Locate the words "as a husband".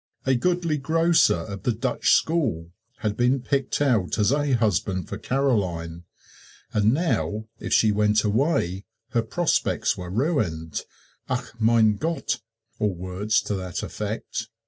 4.17-5.07